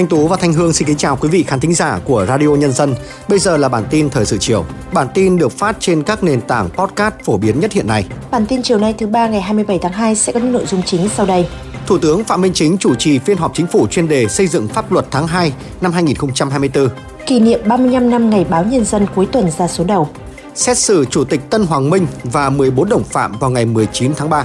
Thanh 0.00 0.06
Tú 0.06 0.26
và 0.26 0.36
Thanh 0.36 0.52
Hương 0.52 0.72
xin 0.72 0.88
kính 0.88 0.96
chào 0.96 1.16
quý 1.16 1.28
vị 1.28 1.44
khán 1.46 1.60
thính 1.60 1.74
giả 1.74 2.00
của 2.04 2.26
Radio 2.28 2.48
Nhân 2.48 2.72
dân. 2.72 2.94
Bây 3.28 3.38
giờ 3.38 3.56
là 3.56 3.68
bản 3.68 3.84
tin 3.90 4.10
thời 4.10 4.26
sự 4.26 4.36
chiều. 4.40 4.64
Bản 4.92 5.08
tin 5.14 5.36
được 5.38 5.52
phát 5.52 5.76
trên 5.80 6.02
các 6.02 6.22
nền 6.24 6.40
tảng 6.40 6.68
podcast 6.70 7.14
phổ 7.24 7.36
biến 7.36 7.60
nhất 7.60 7.72
hiện 7.72 7.86
nay. 7.86 8.04
Bản 8.30 8.46
tin 8.46 8.62
chiều 8.62 8.78
nay 8.78 8.94
thứ 8.98 9.06
ba 9.06 9.28
ngày 9.28 9.40
27 9.40 9.78
tháng 9.82 9.92
2 9.92 10.14
sẽ 10.14 10.32
có 10.32 10.40
những 10.40 10.52
nội 10.52 10.66
dung 10.66 10.82
chính 10.82 11.08
sau 11.08 11.26
đây. 11.26 11.46
Thủ 11.86 11.98
tướng 11.98 12.24
Phạm 12.24 12.40
Minh 12.40 12.52
Chính 12.54 12.78
chủ 12.78 12.94
trì 12.94 13.18
phiên 13.18 13.36
họp 13.36 13.54
chính 13.54 13.66
phủ 13.66 13.86
chuyên 13.86 14.08
đề 14.08 14.28
xây 14.28 14.46
dựng 14.46 14.68
pháp 14.68 14.92
luật 14.92 15.06
tháng 15.10 15.26
2 15.26 15.52
năm 15.80 15.92
2024. 15.92 16.88
Kỷ 17.26 17.40
niệm 17.40 17.60
35 17.66 18.10
năm 18.10 18.30
ngày 18.30 18.46
báo 18.50 18.64
Nhân 18.64 18.84
dân 18.84 19.06
cuối 19.14 19.26
tuần 19.26 19.50
ra 19.58 19.68
số 19.68 19.84
đầu. 19.84 20.08
Xét 20.54 20.78
xử 20.78 21.04
Chủ 21.04 21.24
tịch 21.24 21.40
Tân 21.50 21.66
Hoàng 21.66 21.90
Minh 21.90 22.06
và 22.24 22.50
14 22.50 22.88
đồng 22.88 23.04
phạm 23.04 23.38
vào 23.38 23.50
ngày 23.50 23.64
19 23.64 24.12
tháng 24.16 24.30
3. 24.30 24.44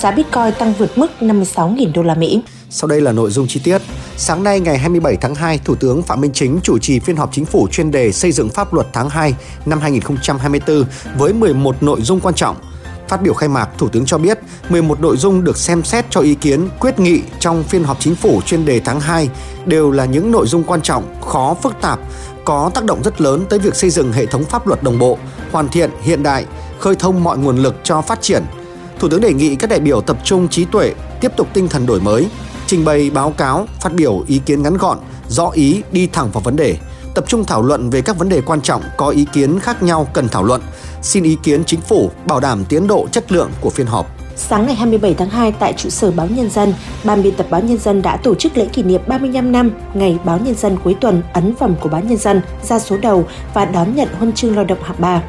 Giá 0.00 0.10
Bitcoin 0.10 0.54
tăng 0.58 0.72
vượt 0.78 0.98
mức 0.98 1.06
56.000 1.20 1.92
đô 1.92 2.02
la 2.02 2.14
Mỹ. 2.14 2.42
Sau 2.70 2.88
đây 2.88 3.00
là 3.00 3.12
nội 3.12 3.30
dung 3.30 3.46
chi 3.48 3.60
tiết. 3.64 3.82
Sáng 4.16 4.42
nay 4.44 4.60
ngày 4.60 4.78
27 4.78 5.16
tháng 5.16 5.34
2, 5.34 5.60
Thủ 5.64 5.74
tướng 5.74 6.02
Phạm 6.02 6.20
Minh 6.20 6.30
Chính 6.34 6.60
chủ 6.62 6.78
trì 6.78 6.98
phiên 6.98 7.16
họp 7.16 7.32
chính 7.32 7.44
phủ 7.44 7.68
chuyên 7.70 7.90
đề 7.90 8.12
xây 8.12 8.32
dựng 8.32 8.48
pháp 8.48 8.74
luật 8.74 8.86
tháng 8.92 9.08
2 9.08 9.34
năm 9.66 9.80
2024 9.80 10.84
với 11.18 11.32
11 11.32 11.82
nội 11.82 12.02
dung 12.02 12.20
quan 12.20 12.34
trọng. 12.34 12.56
Phát 13.08 13.22
biểu 13.22 13.34
khai 13.34 13.48
mạc, 13.48 13.68
Thủ 13.78 13.88
tướng 13.88 14.06
cho 14.06 14.18
biết 14.18 14.38
11 14.68 15.00
nội 15.00 15.16
dung 15.16 15.44
được 15.44 15.56
xem 15.56 15.84
xét 15.84 16.04
cho 16.10 16.20
ý 16.20 16.34
kiến 16.34 16.68
quyết 16.80 16.98
nghị 16.98 17.20
trong 17.38 17.62
phiên 17.62 17.84
họp 17.84 18.00
chính 18.00 18.14
phủ 18.14 18.40
chuyên 18.46 18.64
đề 18.64 18.80
tháng 18.80 19.00
2 19.00 19.28
đều 19.66 19.90
là 19.90 20.04
những 20.04 20.30
nội 20.30 20.46
dung 20.46 20.64
quan 20.64 20.82
trọng, 20.82 21.20
khó 21.20 21.56
phức 21.62 21.74
tạp, 21.80 22.00
có 22.44 22.70
tác 22.74 22.84
động 22.84 23.02
rất 23.02 23.20
lớn 23.20 23.44
tới 23.48 23.58
việc 23.58 23.74
xây 23.74 23.90
dựng 23.90 24.12
hệ 24.12 24.26
thống 24.26 24.44
pháp 24.44 24.66
luật 24.66 24.82
đồng 24.82 24.98
bộ, 24.98 25.18
hoàn 25.52 25.68
thiện, 25.68 25.90
hiện 26.02 26.22
đại, 26.22 26.44
khơi 26.78 26.94
thông 26.98 27.24
mọi 27.24 27.38
nguồn 27.38 27.56
lực 27.56 27.74
cho 27.82 28.00
phát 28.00 28.22
triển. 28.22 28.44
Thủ 29.04 29.10
tướng 29.10 29.20
đề 29.20 29.32
nghị 29.32 29.56
các 29.56 29.70
đại 29.70 29.80
biểu 29.80 30.00
tập 30.00 30.16
trung 30.24 30.48
trí 30.48 30.64
tuệ, 30.64 30.92
tiếp 31.20 31.32
tục 31.36 31.48
tinh 31.52 31.68
thần 31.68 31.86
đổi 31.86 32.00
mới, 32.00 32.26
trình 32.66 32.84
bày 32.84 33.10
báo 33.10 33.30
cáo, 33.30 33.66
phát 33.80 33.92
biểu 33.94 34.24
ý 34.26 34.40
kiến 34.46 34.62
ngắn 34.62 34.76
gọn, 34.76 34.98
rõ 35.28 35.50
ý, 35.50 35.82
đi 35.92 36.06
thẳng 36.06 36.30
vào 36.32 36.40
vấn 36.40 36.56
đề, 36.56 36.76
tập 37.14 37.24
trung 37.28 37.44
thảo 37.44 37.62
luận 37.62 37.90
về 37.90 38.02
các 38.02 38.18
vấn 38.18 38.28
đề 38.28 38.40
quan 38.40 38.60
trọng 38.60 38.82
có 38.96 39.08
ý 39.08 39.26
kiến 39.32 39.60
khác 39.60 39.82
nhau 39.82 40.08
cần 40.12 40.28
thảo 40.28 40.44
luận, 40.44 40.60
xin 41.02 41.22
ý 41.22 41.36
kiến 41.42 41.64
chính 41.64 41.80
phủ 41.80 42.10
bảo 42.26 42.40
đảm 42.40 42.64
tiến 42.68 42.86
độ 42.86 43.06
chất 43.12 43.32
lượng 43.32 43.50
của 43.60 43.70
phiên 43.70 43.86
họp. 43.86 44.06
Sáng 44.36 44.66
ngày 44.66 44.74
27 44.74 45.14
tháng 45.14 45.30
2 45.30 45.52
tại 45.52 45.72
trụ 45.72 45.90
sở 45.90 46.10
Báo 46.10 46.26
Nhân 46.26 46.50
dân, 46.50 46.74
Ban 47.04 47.22
biên 47.22 47.34
tập 47.34 47.46
Báo 47.50 47.60
Nhân 47.60 47.78
dân 47.78 48.02
đã 48.02 48.16
tổ 48.16 48.34
chức 48.34 48.56
lễ 48.56 48.66
kỷ 48.72 48.82
niệm 48.82 49.00
35 49.06 49.52
năm 49.52 49.70
ngày 49.94 50.18
Báo 50.24 50.38
Nhân 50.38 50.54
dân 50.54 50.76
cuối 50.84 50.96
tuần 51.00 51.22
ấn 51.32 51.56
phẩm 51.56 51.74
của 51.80 51.88
Báo 51.88 52.00
Nhân 52.00 52.18
dân 52.18 52.42
ra 52.62 52.78
số 52.78 52.96
đầu 52.96 53.26
và 53.54 53.64
đón 53.64 53.94
nhận 53.94 54.08
huân 54.18 54.32
chương 54.32 54.56
lao 54.56 54.64
động 54.64 54.82
hạng 54.82 55.00
3. 55.00 55.22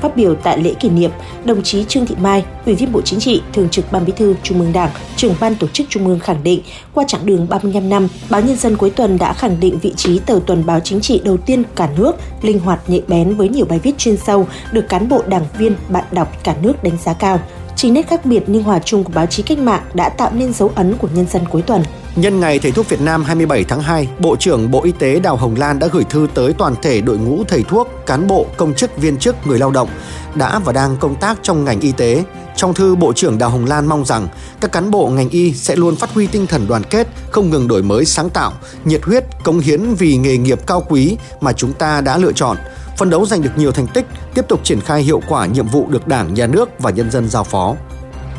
Phát 0.00 0.16
biểu 0.16 0.34
tại 0.34 0.58
lễ 0.58 0.74
kỷ 0.80 0.88
niệm, 0.88 1.10
đồng 1.44 1.62
chí 1.62 1.84
Trương 1.84 2.06
Thị 2.06 2.14
Mai, 2.20 2.44
Ủy 2.66 2.74
viên 2.74 2.92
Bộ 2.92 3.00
Chính 3.00 3.20
trị, 3.20 3.42
Thường 3.52 3.68
trực 3.68 3.92
Ban 3.92 4.04
Bí 4.04 4.12
thư 4.16 4.34
Trung 4.42 4.60
ương 4.60 4.72
Đảng, 4.72 4.90
trưởng 5.16 5.34
ban 5.40 5.54
tổ 5.54 5.68
chức 5.68 5.86
Trung 5.90 6.06
ương 6.06 6.18
khẳng 6.18 6.42
định, 6.42 6.60
qua 6.94 7.04
chặng 7.08 7.26
đường 7.26 7.48
35 7.48 7.88
năm, 7.88 8.08
Báo 8.30 8.40
Nhân 8.40 8.56
dân 8.56 8.76
cuối 8.76 8.90
tuần 8.90 9.18
đã 9.18 9.32
khẳng 9.32 9.60
định 9.60 9.78
vị 9.78 9.92
trí 9.96 10.18
tờ 10.18 10.40
tuần 10.46 10.66
báo 10.66 10.80
chính 10.80 11.00
trị 11.00 11.20
đầu 11.24 11.36
tiên 11.36 11.62
cả 11.76 11.88
nước, 11.98 12.12
linh 12.42 12.58
hoạt 12.58 12.80
nhạy 12.86 13.02
bén 13.08 13.34
với 13.34 13.48
nhiều 13.48 13.66
bài 13.66 13.78
viết 13.78 13.98
chuyên 13.98 14.16
sâu, 14.16 14.46
được 14.72 14.88
cán 14.88 15.08
bộ 15.08 15.22
đảng 15.26 15.44
viên, 15.58 15.76
bạn 15.88 16.04
đọc 16.12 16.32
cả 16.44 16.54
nước 16.62 16.82
đánh 16.82 16.96
giá 17.04 17.12
cao. 17.12 17.40
Chính 17.76 17.94
nét 17.94 18.08
khác 18.08 18.26
biệt 18.26 18.42
nhưng 18.46 18.62
hòa 18.62 18.78
chung 18.78 19.04
của 19.04 19.12
báo 19.14 19.26
chí 19.26 19.42
cách 19.42 19.58
mạng 19.58 19.82
đã 19.94 20.08
tạo 20.08 20.30
nên 20.34 20.52
dấu 20.52 20.72
ấn 20.74 20.96
của 20.96 21.08
nhân 21.14 21.26
dân 21.30 21.42
cuối 21.50 21.62
tuần. 21.62 21.82
Nhân 22.16 22.40
ngày 22.40 22.58
Thầy 22.58 22.72
thuốc 22.72 22.88
Việt 22.88 23.00
Nam 23.00 23.24
27 23.24 23.64
tháng 23.64 23.82
2, 23.82 24.08
Bộ 24.18 24.36
trưởng 24.36 24.70
Bộ 24.70 24.82
Y 24.82 24.92
tế 24.92 25.20
Đào 25.20 25.36
Hồng 25.36 25.54
Lan 25.58 25.78
đã 25.78 25.86
gửi 25.92 26.04
thư 26.04 26.28
tới 26.34 26.52
toàn 26.52 26.74
thể 26.82 27.00
đội 27.00 27.18
ngũ 27.18 27.44
thầy 27.48 27.62
thuốc, 27.62 27.88
cán 28.06 28.26
bộ, 28.26 28.46
công 28.56 28.74
chức, 28.74 28.96
viên 28.96 29.16
chức, 29.16 29.46
người 29.46 29.58
lao 29.58 29.70
động 29.70 29.88
đã 30.34 30.58
và 30.58 30.72
đang 30.72 30.96
công 30.96 31.14
tác 31.14 31.38
trong 31.42 31.64
ngành 31.64 31.80
y 31.80 31.92
tế. 31.92 32.24
Trong 32.56 32.74
thư, 32.74 32.94
Bộ 32.96 33.12
trưởng 33.12 33.38
Đào 33.38 33.50
Hồng 33.50 33.66
Lan 33.66 33.86
mong 33.86 34.04
rằng 34.04 34.28
các 34.60 34.72
cán 34.72 34.90
bộ 34.90 35.08
ngành 35.08 35.30
y 35.30 35.52
sẽ 35.52 35.76
luôn 35.76 35.96
phát 35.96 36.10
huy 36.10 36.26
tinh 36.26 36.46
thần 36.46 36.66
đoàn 36.68 36.82
kết, 36.90 37.06
không 37.30 37.50
ngừng 37.50 37.68
đổi 37.68 37.82
mới 37.82 38.04
sáng 38.04 38.30
tạo, 38.30 38.52
nhiệt 38.84 39.04
huyết, 39.04 39.24
cống 39.44 39.58
hiến 39.58 39.94
vì 39.94 40.16
nghề 40.16 40.36
nghiệp 40.36 40.58
cao 40.66 40.84
quý 40.88 41.16
mà 41.40 41.52
chúng 41.52 41.72
ta 41.72 42.00
đã 42.00 42.18
lựa 42.18 42.32
chọn, 42.32 42.56
phân 42.98 43.10
đấu 43.10 43.26
giành 43.26 43.42
được 43.42 43.52
nhiều 43.56 43.72
thành 43.72 43.86
tích, 43.86 44.06
tiếp 44.34 44.44
tục 44.48 44.60
triển 44.64 44.80
khai 44.80 45.02
hiệu 45.02 45.20
quả 45.28 45.46
nhiệm 45.46 45.66
vụ 45.66 45.86
được 45.88 46.06
Đảng, 46.06 46.34
Nhà 46.34 46.46
nước 46.46 46.68
và 46.78 46.90
nhân 46.90 47.10
dân 47.10 47.28
giao 47.28 47.44
phó. 47.44 47.74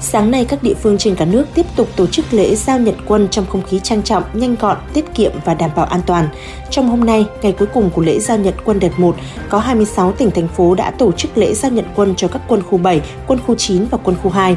Sáng 0.01 0.31
nay, 0.31 0.45
các 0.45 0.63
địa 0.63 0.73
phương 0.73 0.97
trên 0.97 1.15
cả 1.15 1.25
nước 1.25 1.45
tiếp 1.53 1.65
tục 1.75 1.87
tổ 1.95 2.07
chức 2.07 2.33
lễ 2.33 2.55
giao 2.55 2.79
nhận 2.79 2.95
quân 3.05 3.27
trong 3.31 3.45
không 3.45 3.61
khí 3.61 3.79
trang 3.83 4.03
trọng, 4.03 4.23
nhanh 4.33 4.55
gọn, 4.55 4.77
tiết 4.93 5.05
kiệm 5.13 5.31
và 5.45 5.53
đảm 5.53 5.69
bảo 5.75 5.85
an 5.85 6.01
toàn. 6.05 6.29
Trong 6.69 6.89
hôm 6.89 7.05
nay, 7.05 7.25
ngày 7.41 7.51
cuối 7.51 7.67
cùng 7.73 7.89
của 7.89 8.01
lễ 8.01 8.19
giao 8.19 8.37
nhận 8.37 8.53
quân 8.63 8.79
đợt 8.79 8.99
1, 8.99 9.15
có 9.49 9.59
26 9.59 10.11
tỉnh 10.11 10.31
thành 10.31 10.47
phố 10.47 10.75
đã 10.75 10.91
tổ 10.91 11.11
chức 11.11 11.37
lễ 11.37 11.53
giao 11.53 11.71
nhận 11.71 11.85
quân 11.95 12.13
cho 12.15 12.27
các 12.27 12.41
quân 12.47 12.61
khu 12.61 12.77
7, 12.77 13.01
quân 13.27 13.39
khu 13.47 13.55
9 13.55 13.85
và 13.91 13.97
quân 14.03 14.17
khu 14.23 14.29
2. 14.31 14.55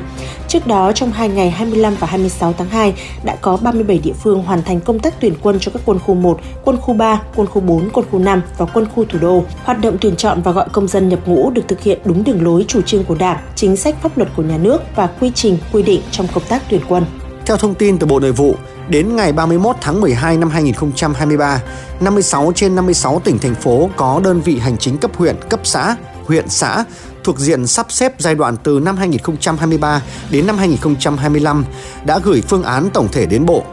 Trước 0.51 0.67
đó, 0.67 0.93
trong 0.93 1.13
hai 1.13 1.29
ngày 1.29 1.51
25 1.51 1.95
và 2.01 2.07
26 2.07 2.55
tháng 2.59 2.69
2, 2.69 2.95
đã 3.23 3.37
có 3.41 3.57
37 3.57 3.99
địa 3.99 4.13
phương 4.13 4.43
hoàn 4.43 4.63
thành 4.63 4.81
công 4.81 4.99
tác 4.99 5.15
tuyển 5.21 5.35
quân 5.43 5.59
cho 5.61 5.73
các 5.75 5.83
quân 5.87 5.99
khu 5.99 6.15
1, 6.15 6.41
quân 6.65 6.77
khu 6.81 6.95
3, 6.95 7.21
quân 7.37 7.47
khu 7.47 7.61
4, 7.61 7.91
quân 7.93 8.07
khu 8.11 8.19
5 8.19 8.43
và 8.59 8.67
quân 8.67 8.87
khu 8.95 9.05
thủ 9.05 9.19
đô. 9.19 9.45
Hoạt 9.65 9.81
động 9.81 9.97
tuyển 10.01 10.17
chọn 10.17 10.43
và 10.43 10.53
gọi 10.53 10.69
công 10.73 10.89
dân 10.89 11.09
nhập 11.09 11.19
ngũ 11.27 11.51
được 11.51 11.63
thực 11.69 11.81
hiện 11.81 11.99
đúng 12.05 12.25
đường 12.25 12.45
lối 12.45 12.65
chủ 12.69 12.83
trương 12.83 13.05
của 13.05 13.15
Đảng, 13.15 13.39
chính 13.55 13.77
sách 13.77 14.03
pháp 14.03 14.19
luật 14.19 14.29
của 14.37 14.43
nhà 14.43 14.59
nước 14.59 14.83
và 14.97 15.07
quy 15.07 15.31
trình 15.35 15.59
quy 15.73 15.83
định 15.83 16.01
trong 16.11 16.27
công 16.35 16.45
tác 16.49 16.63
tuyển 16.71 16.81
quân. 16.89 17.05
Theo 17.47 17.57
thông 17.57 17.75
tin 17.75 17.99
từ 17.99 18.07
Bộ 18.07 18.21
Nội 18.21 18.33
vụ, 18.33 18.55
đến 18.89 19.17
ngày 19.17 19.33
31 19.33 19.77
tháng 19.81 20.01
12 20.01 20.37
năm 20.37 20.51
2023, 20.51 21.63
56 22.01 22.53
trên 22.55 22.75
56 22.75 23.21
tỉnh 23.25 23.39
thành 23.39 23.55
phố 23.55 23.91
có 23.97 24.21
đơn 24.25 24.41
vị 24.41 24.59
hành 24.59 24.77
chính 24.79 24.99
cấp 24.99 25.11
huyện, 25.17 25.37
cấp 25.49 25.61
xã, 25.65 25.97
huyện 26.31 26.49
xã 26.49 26.85
thuộc 27.25 27.39
diện 27.39 27.67
sắp 27.67 27.87
xếp 27.93 28.13
giai 28.19 28.35
đoạn 28.35 28.57
từ 28.63 28.81
năm 28.81 28.97
2023 28.97 30.03
đến 30.31 30.47
năm 30.47 30.59
2025 30.59 31.65
đã 32.05 32.19
gửi 32.19 32.43
phương 32.49 32.63
án 32.63 32.91
tổng 32.91 33.09
thể 33.13 33.27
đến 33.27 33.47
Bộ. 33.47 33.65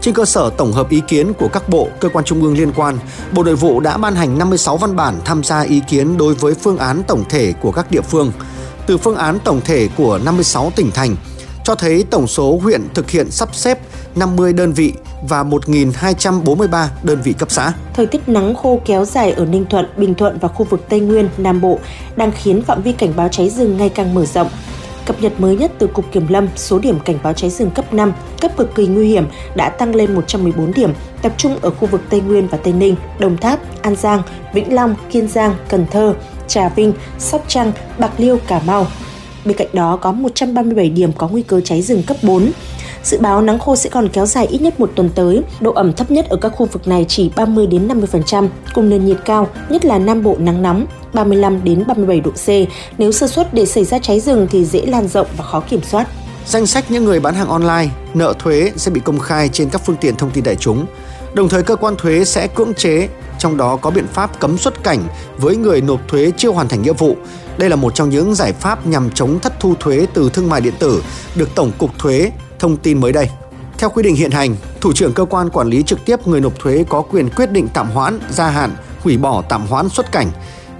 Trên 0.00 0.14
cơ 0.14 0.24
sở 0.24 0.50
tổng 0.50 0.72
hợp 0.72 0.90
ý 0.90 1.02
kiến 1.08 1.32
của 1.34 1.48
các 1.48 1.68
bộ, 1.68 1.88
cơ 2.00 2.08
quan 2.08 2.24
trung 2.24 2.42
ương 2.42 2.58
liên 2.58 2.72
quan, 2.76 2.98
Bộ 3.32 3.44
Nội 3.44 3.56
vụ 3.56 3.80
đã 3.80 3.96
ban 3.96 4.14
hành 4.14 4.38
56 4.38 4.76
văn 4.76 4.96
bản 4.96 5.14
tham 5.24 5.44
gia 5.44 5.60
ý 5.60 5.80
kiến 5.88 6.16
đối 6.16 6.34
với 6.34 6.54
phương 6.54 6.78
án 6.78 7.02
tổng 7.08 7.24
thể 7.28 7.52
của 7.60 7.72
các 7.72 7.90
địa 7.90 8.00
phương. 8.00 8.32
Từ 8.86 8.98
phương 8.98 9.16
án 9.16 9.38
tổng 9.44 9.60
thể 9.64 9.88
của 9.96 10.18
56 10.24 10.72
tỉnh 10.76 10.90
thành, 10.90 11.16
cho 11.64 11.74
thấy 11.74 12.04
tổng 12.10 12.26
số 12.26 12.58
huyện 12.62 12.88
thực 12.94 13.10
hiện 13.10 13.30
sắp 13.30 13.54
xếp 13.54 13.78
50 14.16 14.52
đơn 14.52 14.72
vị 14.72 14.92
và 15.28 15.42
1.243 15.42 16.86
đơn 17.02 17.18
vị 17.24 17.32
cấp 17.32 17.50
xã. 17.50 17.72
Thời 17.94 18.06
tiết 18.06 18.28
nắng 18.28 18.54
khô 18.54 18.80
kéo 18.84 19.04
dài 19.04 19.32
ở 19.32 19.44
Ninh 19.44 19.64
Thuận, 19.70 19.86
Bình 19.96 20.14
Thuận 20.14 20.38
và 20.38 20.48
khu 20.48 20.64
vực 20.64 20.84
Tây 20.88 21.00
Nguyên, 21.00 21.28
Nam 21.38 21.60
Bộ 21.60 21.78
đang 22.16 22.32
khiến 22.32 22.62
phạm 22.62 22.82
vi 22.82 22.92
cảnh 22.92 23.12
báo 23.16 23.28
cháy 23.28 23.50
rừng 23.50 23.76
ngày 23.76 23.88
càng 23.88 24.14
mở 24.14 24.26
rộng. 24.26 24.48
Cập 25.06 25.22
nhật 25.22 25.40
mới 25.40 25.56
nhất 25.56 25.72
từ 25.78 25.86
Cục 25.86 26.12
Kiểm 26.12 26.28
lâm, 26.28 26.48
số 26.56 26.78
điểm 26.78 26.98
cảnh 27.04 27.18
báo 27.22 27.32
cháy 27.32 27.50
rừng 27.50 27.70
cấp 27.70 27.94
5, 27.94 28.12
cấp 28.40 28.56
cực 28.56 28.74
kỳ 28.74 28.86
nguy 28.86 29.08
hiểm 29.08 29.26
đã 29.54 29.68
tăng 29.68 29.94
lên 29.94 30.14
114 30.14 30.72
điểm, 30.72 30.92
tập 31.22 31.32
trung 31.36 31.58
ở 31.62 31.70
khu 31.70 31.88
vực 31.88 32.00
Tây 32.10 32.20
Nguyên 32.20 32.48
và 32.48 32.58
Tây 32.58 32.72
Ninh, 32.72 32.96
Đồng 33.18 33.36
Tháp, 33.36 33.82
An 33.82 33.96
Giang, 33.96 34.22
Vĩnh 34.54 34.74
Long, 34.74 34.94
Kiên 35.10 35.28
Giang, 35.28 35.54
Cần 35.68 35.86
Thơ, 35.90 36.14
Trà 36.48 36.68
Vinh, 36.68 36.92
Sóc 37.18 37.44
Trăng, 37.48 37.72
Bạc 37.98 38.12
Liêu, 38.18 38.38
Cà 38.46 38.60
Mau. 38.66 38.86
Bên 39.44 39.56
cạnh 39.56 39.68
đó 39.72 39.96
có 39.96 40.12
137 40.12 40.90
điểm 40.90 41.12
có 41.12 41.28
nguy 41.28 41.42
cơ 41.42 41.60
cháy 41.60 41.82
rừng 41.82 42.02
cấp 42.02 42.16
4. 42.22 42.50
Dự 43.04 43.18
báo 43.18 43.42
nắng 43.42 43.58
khô 43.58 43.76
sẽ 43.76 43.90
còn 43.90 44.08
kéo 44.08 44.26
dài 44.26 44.46
ít 44.46 44.62
nhất 44.62 44.80
một 44.80 44.90
tuần 44.94 45.10
tới. 45.14 45.42
Độ 45.60 45.72
ẩm 45.72 45.92
thấp 45.92 46.10
nhất 46.10 46.28
ở 46.28 46.36
các 46.36 46.48
khu 46.48 46.66
vực 46.66 46.88
này 46.88 47.06
chỉ 47.08 47.30
30 47.36 47.66
đến 47.66 47.88
50%, 47.88 48.48
cùng 48.74 48.88
nền 48.88 49.04
nhiệt 49.04 49.16
cao, 49.24 49.48
nhất 49.68 49.84
là 49.84 49.98
Nam 49.98 50.22
Bộ 50.22 50.36
nắng 50.38 50.62
nóng, 50.62 50.86
35 51.12 51.64
đến 51.64 51.84
37 51.86 52.20
độ 52.20 52.30
C. 52.30 52.48
Nếu 52.98 53.12
sơ 53.12 53.28
suất 53.28 53.54
để 53.54 53.66
xảy 53.66 53.84
ra 53.84 53.98
cháy 53.98 54.20
rừng 54.20 54.46
thì 54.50 54.64
dễ 54.64 54.86
lan 54.86 55.08
rộng 55.08 55.26
và 55.36 55.44
khó 55.44 55.60
kiểm 55.60 55.82
soát. 55.82 56.08
Danh 56.46 56.66
sách 56.66 56.90
những 56.90 57.04
người 57.04 57.20
bán 57.20 57.34
hàng 57.34 57.48
online, 57.48 57.88
nợ 58.14 58.34
thuế 58.38 58.72
sẽ 58.76 58.90
bị 58.90 59.00
công 59.04 59.18
khai 59.18 59.48
trên 59.48 59.70
các 59.70 59.82
phương 59.84 59.96
tiện 59.96 60.16
thông 60.16 60.30
tin 60.30 60.44
đại 60.44 60.56
chúng. 60.56 60.86
Đồng 61.34 61.48
thời 61.48 61.62
cơ 61.62 61.76
quan 61.76 61.96
thuế 61.96 62.24
sẽ 62.24 62.46
cưỡng 62.46 62.74
chế, 62.74 63.08
trong 63.38 63.56
đó 63.56 63.76
có 63.76 63.90
biện 63.90 64.06
pháp 64.12 64.40
cấm 64.40 64.58
xuất 64.58 64.84
cảnh 64.84 65.02
với 65.38 65.56
người 65.56 65.80
nộp 65.80 66.08
thuế 66.08 66.32
chưa 66.36 66.50
hoàn 66.50 66.68
thành 66.68 66.82
nghĩa 66.82 66.92
vụ. 66.92 67.16
Đây 67.58 67.70
là 67.70 67.76
một 67.76 67.94
trong 67.94 68.10
những 68.10 68.34
giải 68.34 68.52
pháp 68.52 68.86
nhằm 68.86 69.10
chống 69.10 69.38
thất 69.40 69.60
thu 69.60 69.74
thuế 69.80 70.06
từ 70.14 70.30
thương 70.32 70.48
mại 70.48 70.60
điện 70.60 70.74
tử 70.78 71.02
được 71.34 71.48
Tổng 71.54 71.72
cục 71.78 71.98
Thuế 71.98 72.30
thông 72.64 72.76
tin 72.76 73.00
mới 73.00 73.12
đây. 73.12 73.28
Theo 73.78 73.90
quy 73.90 74.02
định 74.02 74.16
hiện 74.16 74.30
hành, 74.30 74.56
thủ 74.80 74.92
trưởng 74.92 75.12
cơ 75.12 75.24
quan 75.24 75.50
quản 75.50 75.68
lý 75.68 75.82
trực 75.82 76.04
tiếp 76.04 76.26
người 76.26 76.40
nộp 76.40 76.58
thuế 76.58 76.84
có 76.88 77.02
quyền 77.02 77.28
quyết 77.30 77.50
định 77.50 77.68
tạm 77.74 77.90
hoãn, 77.90 78.20
gia 78.30 78.50
hạn, 78.50 78.70
hủy 79.00 79.16
bỏ 79.16 79.42
tạm 79.48 79.66
hoãn 79.66 79.88
xuất 79.88 80.12
cảnh. 80.12 80.30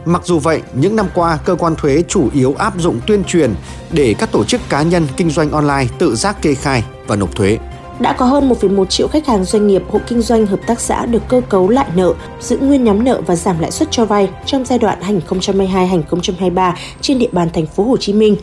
Mặc 0.04 0.22
dù 0.24 0.38
vậy, 0.38 0.62
những 0.74 0.96
năm 0.96 1.06
qua, 1.14 1.38
cơ 1.44 1.54
quan 1.54 1.74
thuế 1.76 2.02
chủ 2.08 2.28
yếu 2.34 2.54
áp 2.58 2.74
dụng 2.78 3.00
tuyên 3.06 3.24
truyền 3.24 3.54
để 3.92 4.14
các 4.18 4.32
tổ 4.32 4.44
chức 4.44 4.60
cá 4.68 4.82
nhân 4.82 5.06
kinh 5.16 5.30
doanh 5.30 5.50
online 5.50 5.86
tự 5.98 6.14
giác 6.14 6.42
kê 6.42 6.54
khai 6.54 6.84
và 7.06 7.16
nộp 7.16 7.36
thuế. 7.36 7.58
Đã 8.00 8.12
có 8.12 8.26
hơn 8.26 8.48
1,1 8.48 8.84
triệu 8.84 9.08
khách 9.08 9.26
hàng 9.26 9.44
doanh 9.44 9.66
nghiệp, 9.66 9.82
hộ 9.90 10.00
kinh 10.06 10.22
doanh, 10.22 10.46
hợp 10.46 10.60
tác 10.66 10.80
xã 10.80 11.06
được 11.06 11.22
cơ 11.28 11.40
cấu 11.48 11.68
lại 11.68 11.86
nợ, 11.94 12.12
giữ 12.40 12.58
nguyên 12.58 12.84
nhóm 12.84 13.04
nợ 13.04 13.20
và 13.26 13.36
giảm 13.36 13.58
lãi 13.58 13.70
suất 13.70 13.88
cho 13.90 14.04
vay 14.04 14.28
trong 14.46 14.64
giai 14.64 14.78
đoạn 14.78 15.20
2022-2023 15.28 16.72
trên 17.00 17.18
địa 17.18 17.28
bàn 17.32 17.48
thành 17.52 17.66
phố 17.66 17.84
Hồ 17.84 17.96
Chí 17.96 18.12
Minh. 18.12 18.36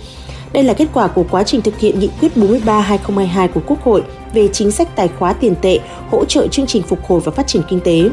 Đây 0.53 0.63
là 0.63 0.73
kết 0.73 0.87
quả 0.93 1.07
của 1.07 1.25
quá 1.31 1.43
trình 1.43 1.61
thực 1.61 1.79
hiện 1.79 1.99
nghị 1.99 2.09
quyết 2.21 2.37
43/2022 2.37 3.47
của 3.47 3.61
Quốc 3.67 3.83
hội 3.83 4.03
về 4.33 4.47
chính 4.47 4.71
sách 4.71 4.95
tài 4.95 5.07
khóa 5.07 5.33
tiền 5.33 5.55
tệ, 5.61 5.79
hỗ 6.09 6.25
trợ 6.25 6.47
chương 6.47 6.67
trình 6.67 6.83
phục 6.83 6.99
hồi 7.07 7.19
và 7.19 7.31
phát 7.31 7.47
triển 7.47 7.61
kinh 7.69 7.79
tế. 7.79 8.09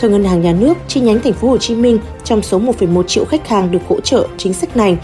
Theo 0.00 0.10
Ngân 0.10 0.24
hàng 0.24 0.42
Nhà 0.42 0.52
nước, 0.52 0.74
chi 0.88 1.00
nhánh 1.00 1.20
thành 1.20 1.32
phố 1.32 1.48
Hồ 1.48 1.58
Chí 1.58 1.74
Minh, 1.74 1.98
trong 2.24 2.42
số 2.42 2.58
1,1 2.58 3.02
triệu 3.02 3.24
khách 3.24 3.48
hàng 3.48 3.70
được 3.70 3.78
hỗ 3.88 4.00
trợ 4.00 4.28
chính 4.36 4.54
sách 4.54 4.76
này 4.76 4.96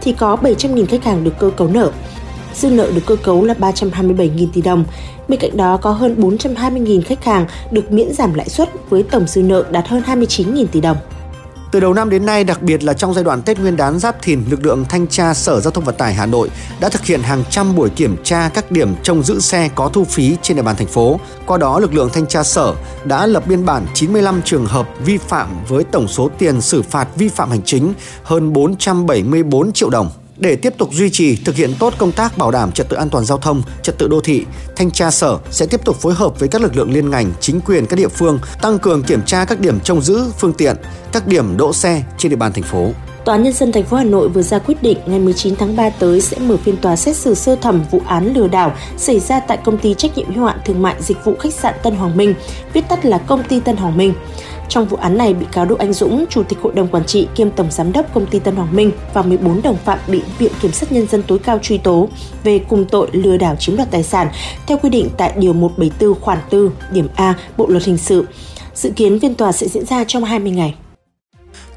thì 0.00 0.12
có 0.12 0.36
700.000 0.42 0.86
khách 0.86 1.04
hàng 1.04 1.24
được 1.24 1.38
cơ 1.38 1.50
cấu 1.50 1.68
nợ. 1.68 1.90
dư 2.54 2.70
nợ 2.70 2.90
được 2.94 3.06
cơ 3.06 3.16
cấu 3.16 3.44
là 3.44 3.54
327.000 3.54 4.46
tỷ 4.52 4.62
đồng. 4.62 4.84
Bên 5.28 5.40
cạnh 5.40 5.56
đó 5.56 5.76
có 5.76 5.90
hơn 5.90 6.14
420.000 6.18 7.02
khách 7.02 7.24
hàng 7.24 7.46
được 7.70 7.92
miễn 7.92 8.12
giảm 8.12 8.34
lãi 8.34 8.48
suất 8.48 8.90
với 8.90 9.02
tổng 9.02 9.26
dư 9.26 9.42
nợ 9.42 9.64
đạt 9.70 9.88
hơn 9.88 10.02
29.000 10.06 10.66
tỷ 10.66 10.80
đồng. 10.80 10.96
Từ 11.70 11.80
đầu 11.80 11.94
năm 11.94 12.10
đến 12.10 12.26
nay, 12.26 12.44
đặc 12.44 12.62
biệt 12.62 12.84
là 12.84 12.92
trong 12.92 13.14
giai 13.14 13.24
đoạn 13.24 13.42
Tết 13.42 13.58
Nguyên 13.58 13.76
đán 13.76 13.98
Giáp 13.98 14.22
Thìn, 14.22 14.44
lực 14.50 14.66
lượng 14.66 14.84
thanh 14.88 15.06
tra 15.06 15.34
Sở 15.34 15.60
Giao 15.60 15.70
thông 15.70 15.84
Vận 15.84 15.94
tải 15.94 16.14
Hà 16.14 16.26
Nội 16.26 16.50
đã 16.80 16.88
thực 16.88 17.04
hiện 17.04 17.22
hàng 17.22 17.44
trăm 17.50 17.76
buổi 17.76 17.90
kiểm 17.90 18.16
tra 18.24 18.50
các 18.54 18.70
điểm 18.70 18.94
trông 19.02 19.22
giữ 19.22 19.40
xe 19.40 19.68
có 19.74 19.88
thu 19.88 20.04
phí 20.04 20.36
trên 20.42 20.56
địa 20.56 20.62
bàn 20.62 20.76
thành 20.76 20.86
phố. 20.86 21.20
Qua 21.46 21.58
đó, 21.58 21.78
lực 21.78 21.94
lượng 21.94 22.10
thanh 22.12 22.26
tra 22.26 22.42
Sở 22.42 22.74
đã 23.04 23.26
lập 23.26 23.42
biên 23.46 23.66
bản 23.66 23.86
95 23.94 24.42
trường 24.44 24.66
hợp 24.66 24.88
vi 25.04 25.18
phạm 25.18 25.48
với 25.68 25.84
tổng 25.84 26.08
số 26.08 26.30
tiền 26.38 26.60
xử 26.60 26.82
phạt 26.82 27.08
vi 27.16 27.28
phạm 27.28 27.50
hành 27.50 27.62
chính 27.62 27.94
hơn 28.22 28.52
474 28.52 29.72
triệu 29.72 29.90
đồng. 29.90 30.10
Để 30.38 30.56
tiếp 30.56 30.74
tục 30.78 30.92
duy 30.92 31.10
trì 31.10 31.36
thực 31.36 31.56
hiện 31.56 31.74
tốt 31.78 31.94
công 31.98 32.12
tác 32.12 32.38
bảo 32.38 32.50
đảm 32.50 32.72
trật 32.72 32.88
tự 32.88 32.96
an 32.96 33.08
toàn 33.10 33.24
giao 33.24 33.38
thông, 33.38 33.62
trật 33.82 33.98
tự 33.98 34.08
đô 34.08 34.20
thị, 34.20 34.44
thanh 34.76 34.90
tra 34.90 35.10
sở 35.10 35.38
sẽ 35.50 35.66
tiếp 35.66 35.84
tục 35.84 35.96
phối 35.96 36.14
hợp 36.14 36.40
với 36.40 36.48
các 36.48 36.62
lực 36.62 36.76
lượng 36.76 36.92
liên 36.92 37.10
ngành, 37.10 37.32
chính 37.40 37.60
quyền 37.60 37.86
các 37.86 37.96
địa 37.96 38.08
phương 38.08 38.38
tăng 38.62 38.78
cường 38.78 39.02
kiểm 39.02 39.22
tra 39.22 39.44
các 39.44 39.60
điểm 39.60 39.80
trông 39.80 40.02
giữ 40.02 40.24
phương 40.38 40.52
tiện, 40.52 40.76
các 41.12 41.26
điểm 41.26 41.56
đỗ 41.56 41.72
xe 41.72 42.02
trên 42.18 42.30
địa 42.30 42.36
bàn 42.36 42.52
thành 42.52 42.64
phố. 42.64 42.90
Tòa 43.24 43.34
án 43.34 43.42
nhân 43.42 43.52
dân 43.52 43.72
thành 43.72 43.84
phố 43.84 43.96
Hà 43.96 44.04
Nội 44.04 44.28
vừa 44.28 44.42
ra 44.42 44.58
quyết 44.58 44.82
định 44.82 44.98
ngày 45.06 45.18
19 45.18 45.56
tháng 45.56 45.76
3 45.76 45.90
tới 45.90 46.20
sẽ 46.20 46.38
mở 46.38 46.56
phiên 46.56 46.76
tòa 46.76 46.96
xét 46.96 47.16
xử 47.16 47.34
sơ 47.34 47.56
thẩm 47.56 47.84
vụ 47.90 48.02
án 48.06 48.34
lừa 48.34 48.48
đảo 48.48 48.72
xảy 48.96 49.20
ra 49.20 49.40
tại 49.40 49.58
công 49.64 49.78
ty 49.78 49.94
trách 49.94 50.18
nhiệm 50.18 50.34
hữu 50.34 50.44
hạn 50.44 50.58
thương 50.64 50.82
mại 50.82 51.02
dịch 51.02 51.24
vụ 51.24 51.34
khách 51.40 51.54
sạn 51.54 51.74
Tân 51.82 51.94
Hoàng 51.94 52.16
Minh, 52.16 52.34
viết 52.72 52.88
tắt 52.88 53.04
là 53.04 53.18
công 53.18 53.44
ty 53.44 53.60
Tân 53.60 53.76
Hoàng 53.76 53.96
Minh. 53.96 54.14
Trong 54.68 54.86
vụ 54.86 54.96
án 54.96 55.18
này, 55.18 55.34
bị 55.34 55.46
cáo 55.52 55.64
Đỗ 55.64 55.76
Anh 55.76 55.92
Dũng, 55.92 56.24
Chủ 56.30 56.42
tịch 56.42 56.58
Hội 56.62 56.72
đồng 56.72 56.88
Quản 56.88 57.04
trị 57.04 57.28
kiêm 57.34 57.50
Tổng 57.50 57.70
Giám 57.70 57.92
đốc 57.92 58.14
Công 58.14 58.26
ty 58.26 58.38
Tân 58.38 58.56
Hoàng 58.56 58.76
Minh 58.76 58.90
và 59.14 59.22
14 59.22 59.62
đồng 59.62 59.76
phạm 59.84 59.98
bị 60.06 60.22
Viện 60.38 60.52
Kiểm 60.60 60.72
sát 60.72 60.92
Nhân 60.92 61.06
dân 61.06 61.22
tối 61.22 61.38
cao 61.38 61.58
truy 61.62 61.78
tố 61.78 62.08
về 62.44 62.58
cùng 62.58 62.84
tội 62.84 63.08
lừa 63.12 63.36
đảo 63.36 63.56
chiếm 63.56 63.76
đoạt 63.76 63.90
tài 63.90 64.02
sản 64.02 64.28
theo 64.66 64.78
quy 64.78 64.90
định 64.90 65.08
tại 65.16 65.32
Điều 65.36 65.52
174 65.52 66.20
khoản 66.20 66.38
4, 66.52 66.70
điểm 66.90 67.08
A 67.14 67.34
Bộ 67.56 67.66
Luật 67.68 67.84
Hình 67.84 67.98
sự. 67.98 68.26
Dự 68.74 68.90
kiến 68.90 69.20
phiên 69.20 69.34
tòa 69.34 69.52
sẽ 69.52 69.68
diễn 69.68 69.86
ra 69.86 70.04
trong 70.04 70.24
20 70.24 70.52
ngày. 70.52 70.74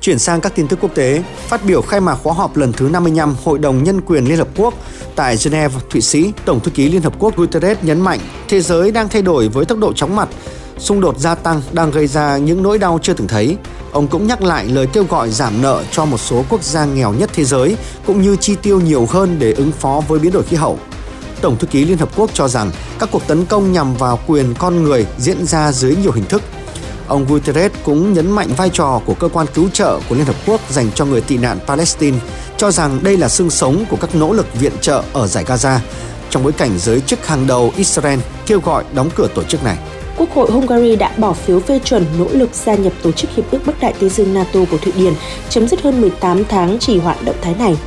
Chuyển 0.02 0.20
sang 0.20 0.42
các 0.42 0.56
tin 0.56 0.68
tức 0.68 0.80
quốc 0.82 0.96
tế, 0.96 1.24
phát 1.36 1.66
biểu 1.66 1.82
khai 1.82 2.02
mạc 2.02 2.16
khóa 2.16 2.34
họp 2.34 2.58
lần 2.58 2.74
thứ 2.74 2.90
55 2.90 3.36
Hội 3.44 3.60
đồng 3.60 3.84
Nhân 3.84 4.02
quyền 4.02 4.26
Liên 4.26 4.38
Hợp 4.38 4.48
Quốc 4.58 4.74
tại 5.16 5.36
Geneva, 5.46 5.80
Thụy 5.90 6.02
Sĩ, 6.02 6.32
Tổng 6.46 6.60
thư 6.60 6.72
ký 6.72 6.90
Liên 6.90 7.02
Hợp 7.02 7.14
Quốc 7.20 7.38
Guterres 7.38 7.78
nhấn 7.82 8.02
mạnh 8.02 8.20
thế 8.48 8.62
giới 8.62 8.92
đang 8.92 9.10
thay 9.10 9.22
đổi 9.22 9.48
với 9.48 9.66
tốc 9.66 9.78
độ 9.78 9.94
chóng 9.94 10.16
mặt 10.16 10.30
xung 10.80 11.02
đột 11.02 11.20
gia 11.20 11.36
tăng 11.36 11.62
đang 11.72 11.92
gây 11.92 12.08
ra 12.08 12.38
những 12.38 12.64
nỗi 12.64 12.78
đau 12.78 13.00
chưa 13.02 13.14
từng 13.14 13.28
thấy. 13.28 13.58
Ông 13.92 14.08
cũng 14.08 14.28
nhắc 14.28 14.42
lại 14.42 14.66
lời 14.66 14.88
kêu 14.94 15.06
gọi 15.10 15.30
giảm 15.30 15.62
nợ 15.62 15.84
cho 15.92 16.06
một 16.06 16.18
số 16.18 16.44
quốc 16.50 16.64
gia 16.64 16.86
nghèo 16.86 17.14
nhất 17.14 17.30
thế 17.34 17.44
giới, 17.46 17.78
cũng 18.06 18.22
như 18.22 18.36
chi 18.36 18.56
tiêu 18.62 18.80
nhiều 18.80 19.08
hơn 19.10 19.36
để 19.40 19.54
ứng 19.54 19.72
phó 19.72 20.02
với 20.08 20.20
biến 20.20 20.32
đổi 20.32 20.44
khí 20.44 20.56
hậu. 20.58 20.80
Tổng 21.42 21.58
thư 21.58 21.68
ký 21.68 21.86
Liên 21.86 21.98
Hợp 21.98 22.10
Quốc 22.16 22.30
cho 22.34 22.48
rằng 22.48 22.72
các 23.00 23.10
cuộc 23.12 23.28
tấn 23.28 23.46
công 23.46 23.72
nhằm 23.72 23.96
vào 23.96 24.20
quyền 24.28 24.54
con 24.54 24.84
người 24.84 25.06
diễn 25.18 25.46
ra 25.46 25.72
dưới 25.72 25.96
nhiều 25.96 26.12
hình 26.12 26.26
thức. 26.26 26.42
Ông 27.08 27.26
Guterres 27.26 27.72
cũng 27.84 28.14
nhấn 28.14 28.32
mạnh 28.32 28.50
vai 28.58 28.70
trò 28.70 29.02
của 29.06 29.14
cơ 29.14 29.28
quan 29.28 29.48
cứu 29.54 29.70
trợ 29.74 30.00
của 30.10 30.16
Liên 30.16 30.26
Hợp 30.26 30.36
Quốc 30.46 30.62
dành 30.70 30.92
cho 30.96 31.06
người 31.06 31.22
tị 31.22 31.38
nạn 31.38 31.60
Palestine, 31.68 32.18
cho 32.58 32.72
rằng 32.72 33.00
đây 33.04 33.18
là 33.18 33.30
xương 33.30 33.50
sống 33.50 33.86
của 33.90 33.98
các 33.98 34.16
nỗ 34.16 34.34
lực 34.34 34.46
viện 34.60 34.74
trợ 34.82 35.04
ở 35.14 35.28
giải 35.28 35.44
Gaza, 35.44 35.78
trong 36.30 36.44
bối 36.44 36.52
cảnh 36.52 36.80
giới 36.80 37.00
chức 37.00 37.28
hàng 37.28 37.48
đầu 37.48 37.72
Israel 37.76 38.20
kêu 38.46 38.60
gọi 38.60 38.84
đóng 38.94 39.10
cửa 39.16 39.28
tổ 39.36 39.44
chức 39.44 39.64
này. 39.64 39.78
Quốc 40.22 40.32
hội 40.32 40.52
Hungary 40.52 40.96
đã 40.96 41.12
bỏ 41.18 41.34
phiếu 41.34 41.60
phê 41.60 41.80
chuẩn 41.84 42.06
nỗ 42.20 42.28
lực 42.32 42.50
gia 42.54 42.76
nhập 42.76 42.94
Tổ 43.02 43.12
chức 43.12 43.32
Hiệp 43.36 43.52
ước 43.52 43.60
Bắc 43.66 43.82
Đại 43.82 43.94
Tây 44.00 44.10
Dương 44.10 44.34
NATO 44.34 44.60
của 44.72 44.78
Thụy 44.78 44.94
Điển, 44.98 45.14
chấm 45.50 45.68
dứt 45.68 45.82
hơn 45.82 46.02
18 46.02 46.46
tháng 46.46 46.80
trì 46.80 47.00
hoãn 47.00 47.18
động 47.26 47.36
thái 47.42 47.56
này. 47.60 47.78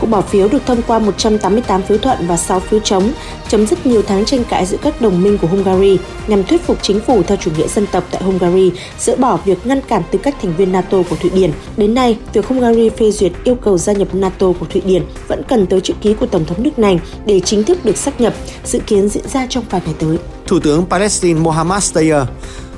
Cuộc 0.00 0.06
bỏ 0.06 0.20
phiếu 0.20 0.48
được 0.48 0.66
thông 0.66 0.82
qua 0.82 0.98
188 0.98 1.82
phiếu 1.82 1.98
thuận 1.98 2.18
và 2.26 2.36
6 2.36 2.60
phiếu 2.60 2.80
chống, 2.80 3.12
chấm 3.48 3.66
dứt 3.66 3.86
nhiều 3.86 4.02
tháng 4.02 4.24
tranh 4.24 4.44
cãi 4.44 4.66
giữa 4.66 4.76
các 4.82 5.00
đồng 5.00 5.22
minh 5.22 5.38
của 5.38 5.46
Hungary 5.46 5.98
nhằm 6.26 6.44
thuyết 6.44 6.62
phục 6.66 6.78
chính 6.82 7.00
phủ 7.00 7.22
theo 7.22 7.36
chủ 7.36 7.50
nghĩa 7.58 7.68
dân 7.68 7.86
tộc 7.86 8.04
tại 8.10 8.22
Hungary 8.22 8.72
dỡ 8.98 9.16
bỏ 9.16 9.38
việc 9.44 9.66
ngăn 9.66 9.80
cản 9.80 10.02
tư 10.10 10.18
cách 10.22 10.34
thành 10.42 10.56
viên 10.56 10.72
NATO 10.72 11.02
của 11.10 11.16
Thụy 11.16 11.30
Điển. 11.30 11.50
Đến 11.76 11.94
nay, 11.94 12.18
việc 12.32 12.46
Hungary 12.46 12.88
phê 12.88 13.10
duyệt 13.10 13.32
yêu 13.44 13.54
cầu 13.54 13.78
gia 13.78 13.92
nhập 13.92 14.14
NATO 14.14 14.46
của 14.60 14.66
Thụy 14.70 14.82
Điển 14.84 15.02
vẫn 15.28 15.42
cần 15.48 15.66
tới 15.66 15.80
chữ 15.80 15.94
ký 16.00 16.14
của 16.14 16.26
Tổng 16.26 16.44
thống 16.44 16.62
nước 16.62 16.78
này 16.78 17.00
để 17.26 17.40
chính 17.40 17.64
thức 17.64 17.84
được 17.84 17.96
xác 17.96 18.20
nhập, 18.20 18.34
dự 18.64 18.78
kiến 18.78 19.08
diễn 19.08 19.28
ra 19.28 19.46
trong 19.50 19.64
vài 19.70 19.80
ngày 19.84 19.94
tới. 19.98 20.18
Thủ 20.46 20.60
tướng 20.60 20.86
Palestine 20.86 21.40
Mohammad 21.40 21.84
Steyer 21.84 22.22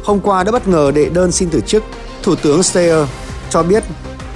hôm 0.05 0.21
qua 0.21 0.45
đã 0.45 0.53
bất 0.53 0.69
ngờ 0.69 0.91
đệ 0.95 1.09
đơn 1.09 1.33
xin 1.33 1.49
từ 1.51 1.61
chức. 1.61 1.85
Thủ 2.23 2.35
tướng 2.35 2.63
Steyer 2.63 3.07
cho 3.51 3.63
biết 3.63 3.85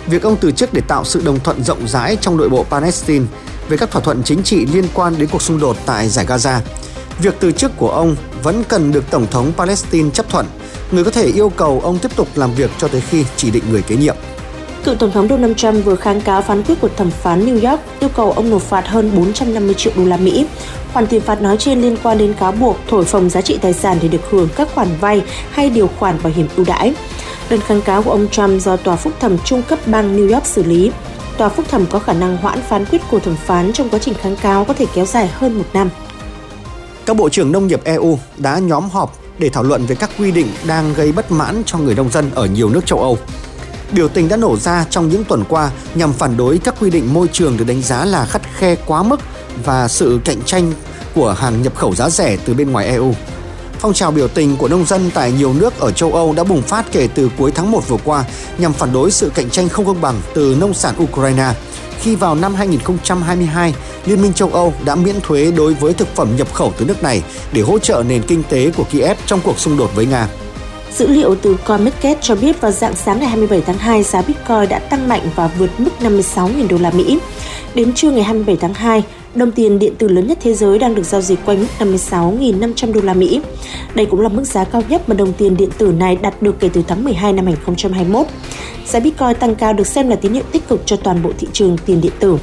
việc 0.06 0.22
ông 0.22 0.36
từ 0.40 0.52
chức 0.52 0.72
để 0.72 0.80
tạo 0.88 1.04
sự 1.04 1.22
đồng 1.24 1.40
thuận 1.40 1.64
rộng 1.64 1.88
rãi 1.88 2.16
trong 2.20 2.36
nội 2.36 2.48
bộ 2.48 2.64
Palestine 2.70 3.24
về 3.68 3.76
các 3.76 3.90
thỏa 3.90 4.02
thuận 4.02 4.22
chính 4.22 4.42
trị 4.42 4.66
liên 4.66 4.84
quan 4.94 5.14
đến 5.18 5.28
cuộc 5.32 5.42
xung 5.42 5.60
đột 5.60 5.76
tại 5.86 6.08
giải 6.08 6.26
Gaza. 6.26 6.58
Việc 7.18 7.34
từ 7.40 7.52
chức 7.52 7.76
của 7.76 7.90
ông 7.90 8.16
vẫn 8.42 8.64
cần 8.68 8.92
được 8.92 9.04
Tổng 9.10 9.26
thống 9.30 9.52
Palestine 9.56 10.10
chấp 10.10 10.28
thuận, 10.28 10.46
người 10.90 11.04
có 11.04 11.10
thể 11.10 11.26
yêu 11.26 11.48
cầu 11.48 11.80
ông 11.84 11.98
tiếp 11.98 12.16
tục 12.16 12.28
làm 12.34 12.54
việc 12.54 12.70
cho 12.78 12.88
tới 12.88 13.00
khi 13.00 13.24
chỉ 13.36 13.50
định 13.50 13.64
người 13.70 13.82
kế 13.82 13.96
nhiệm. 13.96 14.16
Cựu 14.84 14.94
Tổng 14.94 15.10
thống 15.12 15.28
Donald 15.28 15.56
Trump 15.56 15.84
vừa 15.84 15.96
kháng 15.96 16.20
cáo 16.20 16.42
phán 16.42 16.62
quyết 16.62 16.80
của 16.80 16.88
thẩm 16.96 17.10
phán 17.10 17.46
New 17.46 17.70
York 17.70 17.80
yêu 18.00 18.10
cầu 18.16 18.32
ông 18.32 18.50
nộp 18.50 18.62
phạt 18.62 18.88
hơn 18.88 19.10
450 19.16 19.74
triệu 19.74 19.92
đô 19.96 20.04
la 20.04 20.16
Mỹ. 20.16 20.46
Khoản 20.92 21.06
tiền 21.06 21.20
phạt 21.20 21.42
nói 21.42 21.56
trên 21.56 21.82
liên 21.82 21.96
quan 22.02 22.18
đến 22.18 22.34
cáo 22.40 22.52
buộc 22.52 22.76
thổi 22.88 23.04
phồng 23.04 23.30
giá 23.30 23.40
trị 23.40 23.58
tài 23.62 23.72
sản 23.72 23.98
để 24.02 24.08
được 24.08 24.30
hưởng 24.30 24.48
các 24.56 24.68
khoản 24.74 24.88
vay 25.00 25.22
hay 25.50 25.70
điều 25.70 25.90
khoản 25.98 26.22
bảo 26.22 26.32
hiểm 26.36 26.48
ưu 26.56 26.66
đãi. 26.66 26.94
Đơn 27.50 27.60
kháng 27.60 27.82
cáo 27.82 28.02
của 28.02 28.10
ông 28.10 28.28
Trump 28.28 28.62
do 28.62 28.76
Tòa 28.76 28.96
phúc 28.96 29.12
thẩm 29.20 29.38
trung 29.38 29.62
cấp 29.62 29.78
bang 29.86 30.16
New 30.16 30.34
York 30.34 30.46
xử 30.46 30.62
lý. 30.62 30.90
Tòa 31.38 31.48
phúc 31.48 31.66
thẩm 31.68 31.86
có 31.86 31.98
khả 31.98 32.12
năng 32.12 32.36
hoãn 32.36 32.60
phán 32.68 32.84
quyết 32.84 33.00
của 33.10 33.18
thẩm 33.18 33.36
phán 33.36 33.72
trong 33.72 33.88
quá 33.88 33.98
trình 34.02 34.14
kháng 34.14 34.36
cáo 34.36 34.64
có 34.64 34.74
thể 34.74 34.86
kéo 34.94 35.06
dài 35.06 35.30
hơn 35.34 35.58
một 35.58 35.64
năm. 35.72 35.90
Các 37.06 37.16
bộ 37.16 37.28
trưởng 37.28 37.52
nông 37.52 37.66
nghiệp 37.66 37.80
EU 37.84 38.18
đã 38.38 38.58
nhóm 38.58 38.88
họp 38.90 39.16
để 39.38 39.48
thảo 39.48 39.62
luận 39.62 39.86
về 39.86 39.94
các 39.94 40.10
quy 40.18 40.30
định 40.30 40.46
đang 40.66 40.94
gây 40.94 41.12
bất 41.12 41.32
mãn 41.32 41.62
cho 41.66 41.78
người 41.78 41.94
nông 41.94 42.10
dân 42.10 42.30
ở 42.34 42.46
nhiều 42.46 42.68
nước 42.68 42.86
châu 42.86 42.98
Âu. 42.98 43.18
Biểu 43.92 44.08
tình 44.08 44.28
đã 44.28 44.36
nổ 44.36 44.56
ra 44.56 44.84
trong 44.90 45.08
những 45.08 45.24
tuần 45.24 45.44
qua 45.48 45.70
nhằm 45.94 46.12
phản 46.12 46.36
đối 46.36 46.58
các 46.58 46.74
quy 46.80 46.90
định 46.90 47.14
môi 47.14 47.28
trường 47.32 47.56
được 47.56 47.64
đánh 47.66 47.82
giá 47.82 48.04
là 48.04 48.24
khắt 48.24 48.42
khe 48.54 48.76
quá 48.86 49.02
mức 49.02 49.20
và 49.64 49.88
sự 49.88 50.20
cạnh 50.24 50.42
tranh 50.46 50.72
của 51.14 51.32
hàng 51.32 51.62
nhập 51.62 51.76
khẩu 51.76 51.94
giá 51.94 52.10
rẻ 52.10 52.36
từ 52.44 52.54
bên 52.54 52.70
ngoài 52.70 52.86
EU. 52.86 53.14
Phong 53.78 53.94
trào 53.94 54.10
biểu 54.10 54.28
tình 54.28 54.56
của 54.56 54.68
nông 54.68 54.86
dân 54.86 55.10
tại 55.14 55.32
nhiều 55.32 55.54
nước 55.54 55.80
ở 55.80 55.92
châu 55.92 56.12
Âu 56.12 56.32
đã 56.32 56.44
bùng 56.44 56.62
phát 56.62 56.92
kể 56.92 57.08
từ 57.14 57.30
cuối 57.38 57.52
tháng 57.54 57.70
1 57.70 57.88
vừa 57.88 57.96
qua 58.04 58.24
nhằm 58.58 58.72
phản 58.72 58.92
đối 58.92 59.10
sự 59.10 59.32
cạnh 59.34 59.50
tranh 59.50 59.68
không 59.68 59.86
công 59.86 60.00
bằng 60.00 60.20
từ 60.34 60.56
nông 60.60 60.74
sản 60.74 60.94
Ukraine. 61.02 61.52
Khi 62.00 62.16
vào 62.16 62.34
năm 62.34 62.54
2022, 62.54 63.74
Liên 64.06 64.22
minh 64.22 64.32
châu 64.32 64.48
Âu 64.48 64.74
đã 64.84 64.94
miễn 64.94 65.20
thuế 65.20 65.50
đối 65.56 65.74
với 65.74 65.92
thực 65.92 66.08
phẩm 66.16 66.36
nhập 66.36 66.54
khẩu 66.54 66.72
từ 66.78 66.84
nước 66.84 67.02
này 67.02 67.22
để 67.52 67.62
hỗ 67.62 67.78
trợ 67.78 68.04
nền 68.08 68.22
kinh 68.22 68.42
tế 68.48 68.70
của 68.76 68.84
Kiev 68.84 69.18
trong 69.26 69.40
cuộc 69.44 69.58
xung 69.58 69.76
đột 69.76 69.90
với 69.94 70.06
Nga. 70.06 70.28
Dữ 70.96 71.06
liệu 71.06 71.34
từ 71.34 71.56
CoinMarket 71.66 72.18
cho 72.20 72.34
biết 72.34 72.60
vào 72.60 72.72
dạng 72.72 72.96
sáng 72.96 73.20
ngày 73.20 73.28
27 73.28 73.60
tháng 73.60 73.78
2, 73.78 74.02
giá 74.02 74.22
Bitcoin 74.22 74.68
đã 74.68 74.78
tăng 74.78 75.08
mạnh 75.08 75.22
và 75.34 75.50
vượt 75.58 75.70
mức 75.78 75.90
56.000 76.00 76.68
đô 76.68 76.78
la 76.78 76.90
Mỹ. 76.90 77.18
Đến 77.74 77.92
trưa 77.92 78.10
ngày 78.10 78.22
27 78.22 78.56
tháng 78.56 78.74
2, 78.74 79.02
đồng 79.34 79.52
tiền 79.52 79.78
điện 79.78 79.94
tử 79.98 80.08
lớn 80.08 80.26
nhất 80.26 80.38
thế 80.40 80.54
giới 80.54 80.78
đang 80.78 80.94
được 80.94 81.02
giao 81.02 81.20
dịch 81.20 81.38
quanh 81.44 81.60
mức 81.60 81.66
56.500 81.78 82.92
đô 82.92 83.00
la 83.00 83.14
Mỹ. 83.14 83.40
Đây 83.94 84.06
cũng 84.06 84.20
là 84.20 84.28
mức 84.28 84.44
giá 84.44 84.64
cao 84.64 84.82
nhất 84.88 85.08
mà 85.08 85.14
đồng 85.14 85.32
tiền 85.32 85.56
điện 85.56 85.70
tử 85.78 85.92
này 85.92 86.16
đạt 86.16 86.42
được 86.42 86.60
kể 86.60 86.68
từ 86.72 86.82
tháng 86.88 87.04
12 87.04 87.32
năm 87.32 87.46
2021. 87.46 88.26
Giá 88.86 89.00
Bitcoin 89.00 89.34
tăng 89.34 89.54
cao 89.54 89.72
được 89.72 89.86
xem 89.86 90.08
là 90.08 90.16
tín 90.16 90.32
hiệu 90.32 90.44
tích 90.52 90.68
cực 90.68 90.82
cho 90.86 90.96
toàn 90.96 91.22
bộ 91.22 91.30
thị 91.38 91.46
trường 91.52 91.76
tiền 91.86 92.00
điện 92.00 92.12
tử. 92.18 92.38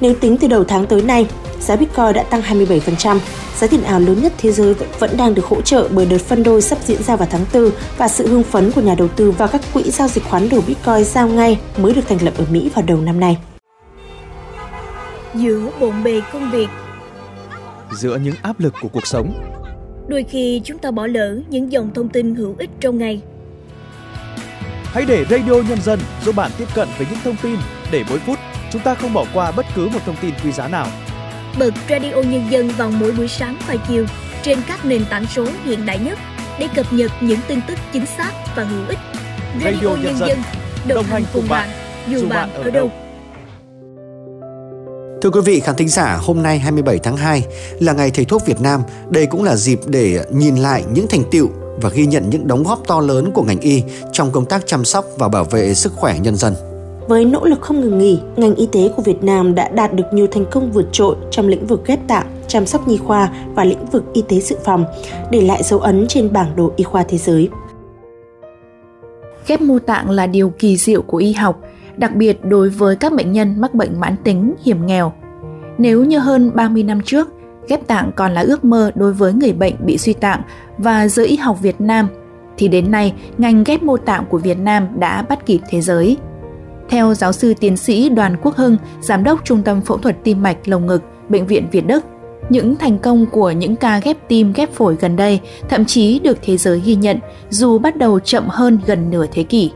Nếu 0.00 0.14
tính 0.14 0.36
từ 0.40 0.48
đầu 0.48 0.64
tháng 0.64 0.86
tới 0.86 1.02
nay, 1.02 1.26
giá 1.60 1.76
Bitcoin 1.76 2.12
đã 2.14 2.22
tăng 2.22 2.42
27%. 2.42 3.18
Giá 3.58 3.66
tiền 3.66 3.82
ảo 3.82 4.00
lớn 4.00 4.22
nhất 4.22 4.32
thế 4.38 4.52
giới 4.52 4.74
vẫn 4.98 5.16
đang 5.16 5.34
được 5.34 5.44
hỗ 5.44 5.62
trợ 5.62 5.88
bởi 5.90 6.06
đợt 6.06 6.18
phân 6.18 6.42
đôi 6.42 6.62
sắp 6.62 6.78
diễn 6.84 7.02
ra 7.02 7.16
vào 7.16 7.28
tháng 7.30 7.44
4 7.54 7.70
và 7.96 8.08
sự 8.08 8.28
hưng 8.28 8.42
phấn 8.42 8.72
của 8.72 8.80
nhà 8.80 8.94
đầu 8.94 9.08
tư 9.08 9.30
vào 9.30 9.48
các 9.48 9.60
quỹ 9.72 9.82
giao 9.82 10.08
dịch 10.08 10.24
khoán 10.24 10.48
đổi 10.48 10.60
Bitcoin 10.66 11.04
giao 11.04 11.28
ngay 11.28 11.58
mới 11.78 11.94
được 11.94 12.08
thành 12.08 12.22
lập 12.22 12.34
ở 12.38 12.44
Mỹ 12.50 12.70
vào 12.74 12.84
đầu 12.86 13.00
năm 13.00 13.20
nay. 13.20 13.38
Giữa 15.34 15.70
bộn 15.80 16.02
bề 16.04 16.20
công 16.32 16.50
việc 16.50 16.68
Giữa 17.92 18.18
những 18.24 18.34
áp 18.42 18.60
lực 18.60 18.74
của 18.80 18.88
cuộc 18.88 19.06
sống 19.06 19.32
Đôi 20.08 20.24
khi 20.24 20.60
chúng 20.64 20.78
ta 20.78 20.90
bỏ 20.90 21.06
lỡ 21.06 21.40
những 21.48 21.72
dòng 21.72 21.90
thông 21.94 22.08
tin 22.08 22.34
hữu 22.34 22.54
ích 22.58 22.70
trong 22.80 22.98
ngày 22.98 23.20
Hãy 24.84 25.04
để 25.08 25.24
Radio 25.30 25.54
Nhân 25.68 25.82
dân 25.84 25.98
giúp 26.24 26.36
bạn 26.36 26.50
tiếp 26.58 26.68
cận 26.74 26.88
với 26.98 27.06
những 27.10 27.18
thông 27.24 27.36
tin 27.42 27.56
để 27.92 28.04
mỗi 28.08 28.18
phút 28.18 28.38
chúng 28.72 28.82
ta 28.82 28.94
không 28.94 29.12
bỏ 29.12 29.24
qua 29.34 29.50
bất 29.50 29.66
cứ 29.74 29.88
một 29.88 30.00
thông 30.06 30.16
tin 30.22 30.34
quý 30.44 30.52
giá 30.52 30.68
nào. 30.68 30.86
Bật 31.58 31.74
Radio 31.90 32.14
Nhân 32.14 32.44
dân 32.50 32.68
vào 32.68 32.90
mỗi 32.90 33.12
buổi 33.12 33.28
sáng 33.28 33.56
và 33.68 33.76
chiều 33.88 34.06
trên 34.42 34.58
các 34.68 34.84
nền 34.84 35.04
tảng 35.10 35.26
số 35.26 35.46
hiện 35.64 35.86
đại 35.86 35.98
nhất 35.98 36.18
để 36.58 36.68
cập 36.74 36.92
nhật 36.92 37.10
những 37.20 37.40
tin 37.48 37.60
tức 37.68 37.78
chính 37.92 38.06
xác 38.06 38.32
và 38.56 38.64
hữu 38.64 38.86
ích. 38.88 38.98
Radio, 39.64 39.70
Radio 39.70 39.88
Nhân, 39.88 40.02
Nhân 40.02 40.18
dân 40.18 40.38
đồng, 40.88 40.96
đồng 40.96 41.04
hành 41.04 41.22
cùng 41.32 41.48
bạn, 41.48 41.68
dù 42.08 42.28
bạn 42.28 42.52
ở 42.54 42.70
đâu. 42.70 42.90
Thưa 45.22 45.30
quý 45.30 45.40
vị 45.44 45.60
khán 45.60 45.76
thính 45.76 45.88
giả, 45.88 46.18
hôm 46.22 46.42
nay 46.42 46.58
27 46.58 46.98
tháng 46.98 47.16
2 47.16 47.44
là 47.80 47.92
ngày 47.92 48.10
thầy 48.10 48.24
thuốc 48.24 48.46
Việt 48.46 48.60
Nam. 48.60 48.82
Đây 49.10 49.26
cũng 49.26 49.44
là 49.44 49.56
dịp 49.56 49.80
để 49.86 50.24
nhìn 50.32 50.56
lại 50.56 50.84
những 50.92 51.06
thành 51.06 51.22
tựu 51.30 51.50
và 51.82 51.90
ghi 51.90 52.06
nhận 52.06 52.30
những 52.30 52.46
đóng 52.46 52.62
góp 52.62 52.86
to 52.86 53.00
lớn 53.00 53.30
của 53.34 53.42
ngành 53.42 53.60
y 53.60 53.82
trong 54.12 54.32
công 54.32 54.46
tác 54.46 54.66
chăm 54.66 54.84
sóc 54.84 55.04
và 55.18 55.28
bảo 55.28 55.44
vệ 55.44 55.74
sức 55.74 55.92
khỏe 55.96 56.18
nhân 56.18 56.36
dân. 56.36 56.69
Với 57.10 57.24
nỗ 57.24 57.44
lực 57.44 57.60
không 57.60 57.80
ngừng 57.80 57.98
nghỉ, 57.98 58.20
ngành 58.36 58.54
y 58.54 58.68
tế 58.72 58.90
của 58.96 59.02
Việt 59.02 59.24
Nam 59.24 59.54
đã 59.54 59.68
đạt 59.68 59.94
được 59.94 60.04
nhiều 60.12 60.26
thành 60.26 60.44
công 60.50 60.72
vượt 60.72 60.86
trội 60.92 61.16
trong 61.30 61.48
lĩnh 61.48 61.66
vực 61.66 61.86
ghép 61.86 62.08
tạng, 62.08 62.26
chăm 62.48 62.66
sóc 62.66 62.88
nhi 62.88 62.96
khoa 62.96 63.28
và 63.54 63.64
lĩnh 63.64 63.86
vực 63.86 64.04
y 64.12 64.22
tế 64.22 64.40
dự 64.40 64.56
phòng, 64.64 64.84
để 65.30 65.40
lại 65.40 65.62
dấu 65.62 65.80
ấn 65.80 66.06
trên 66.08 66.32
bản 66.32 66.46
đồ 66.56 66.72
y 66.76 66.84
khoa 66.84 67.02
thế 67.02 67.18
giới. 67.18 67.48
Ghép 69.46 69.60
mô 69.60 69.78
tạng 69.78 70.10
là 70.10 70.26
điều 70.26 70.50
kỳ 70.50 70.76
diệu 70.76 71.02
của 71.02 71.16
y 71.16 71.32
học, 71.32 71.60
đặc 71.96 72.16
biệt 72.16 72.44
đối 72.44 72.68
với 72.68 72.96
các 72.96 73.12
bệnh 73.12 73.32
nhân 73.32 73.60
mắc 73.60 73.74
bệnh 73.74 74.00
mãn 74.00 74.16
tính, 74.24 74.54
hiểm 74.64 74.86
nghèo. 74.86 75.12
Nếu 75.78 76.04
như 76.04 76.18
hơn 76.18 76.50
30 76.54 76.82
năm 76.82 77.00
trước, 77.04 77.28
ghép 77.68 77.86
tạng 77.86 78.10
còn 78.16 78.32
là 78.34 78.40
ước 78.40 78.64
mơ 78.64 78.90
đối 78.94 79.12
với 79.12 79.32
người 79.32 79.52
bệnh 79.52 79.74
bị 79.84 79.98
suy 79.98 80.12
tạng 80.12 80.42
và 80.78 81.08
giới 81.08 81.26
y 81.26 81.36
học 81.36 81.58
Việt 81.62 81.80
Nam, 81.80 82.08
thì 82.56 82.68
đến 82.68 82.90
nay 82.90 83.14
ngành 83.38 83.64
ghép 83.64 83.82
mô 83.82 83.96
tạng 83.96 84.24
của 84.26 84.38
Việt 84.38 84.58
Nam 84.58 84.88
đã 84.98 85.22
bắt 85.22 85.46
kịp 85.46 85.60
thế 85.70 85.80
giới. 85.80 86.16
Theo 86.90 87.14
giáo 87.14 87.32
sư 87.32 87.54
tiến 87.60 87.76
sĩ 87.76 88.08
Đoàn 88.08 88.36
Quốc 88.42 88.56
Hưng, 88.56 88.76
giám 89.00 89.24
đốc 89.24 89.44
Trung 89.44 89.62
tâm 89.62 89.80
Phẫu 89.80 89.98
thuật 89.98 90.16
Tim 90.24 90.42
mạch 90.42 90.68
lồng 90.68 90.86
ngực, 90.86 91.02
Bệnh 91.28 91.46
viện 91.46 91.66
Việt 91.70 91.86
Đức, 91.86 92.04
những 92.48 92.76
thành 92.76 92.98
công 92.98 93.26
của 93.26 93.50
những 93.50 93.76
ca 93.76 93.98
ghép 93.98 94.28
tim 94.28 94.52
ghép 94.52 94.72
phổi 94.72 94.96
gần 95.00 95.16
đây 95.16 95.40
thậm 95.68 95.84
chí 95.84 96.18
được 96.18 96.38
thế 96.42 96.56
giới 96.56 96.80
ghi 96.80 96.94
nhận 96.94 97.18
dù 97.50 97.78
bắt 97.78 97.96
đầu 97.96 98.20
chậm 98.20 98.44
hơn 98.48 98.78
gần 98.86 99.10
nửa 99.10 99.26
thế 99.32 99.42
kỷ. 99.42 99.70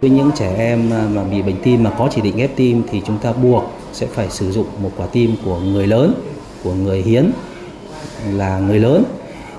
Với 0.00 0.10
những 0.10 0.30
trẻ 0.34 0.54
em 0.56 0.90
à, 0.92 1.08
mà 1.14 1.24
bị 1.24 1.42
bệnh 1.42 1.56
tim 1.62 1.82
mà 1.82 1.90
có 1.98 2.08
chỉ 2.14 2.20
định 2.20 2.36
ghép 2.36 2.56
tim 2.56 2.82
thì 2.90 3.02
chúng 3.06 3.18
ta 3.18 3.32
buộc 3.32 3.64
sẽ 3.92 4.06
phải 4.06 4.30
sử 4.30 4.52
dụng 4.52 4.66
một 4.82 4.90
quả 4.96 5.06
tim 5.12 5.30
của 5.44 5.60
người 5.60 5.86
lớn, 5.86 6.14
của 6.64 6.72
người 6.72 7.02
hiến 7.02 7.30
là 8.32 8.58
người 8.58 8.78
lớn. 8.78 9.04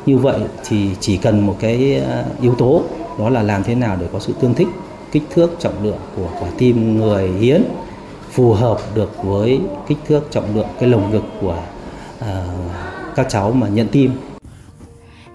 Như 0.06 0.18
vậy 0.18 0.40
thì 0.70 0.90
chỉ 1.00 1.18
cần 1.18 1.46
một 1.46 1.56
cái 1.60 2.02
à, 2.10 2.24
yếu 2.42 2.56
tố 2.56 2.84
đó 3.20 3.30
là 3.30 3.44
làm 3.44 3.64
thế 3.64 3.76
nào 3.76 3.98
để 4.02 4.08
có 4.14 4.20
sự 4.20 4.34
tương 4.42 4.54
thích 4.54 4.68
kích 5.12 5.24
thước 5.30 5.50
trọng 5.60 5.84
lượng 5.84 6.00
của 6.16 6.30
quả 6.40 6.50
tim 6.58 6.98
người 6.98 7.28
hiến 7.28 7.64
phù 8.32 8.54
hợp 8.54 8.78
được 8.96 9.24
với 9.24 9.60
kích 9.88 9.98
thước 10.08 10.22
trọng 10.32 10.56
lượng 10.56 10.68
cái 10.80 10.90
lồng 10.90 11.12
ngực 11.12 11.24
của 11.42 11.58
uh, 12.20 12.26
các 13.16 13.26
cháu 13.30 13.52
mà 13.52 13.68
nhận 13.68 13.88
tim 13.88 14.12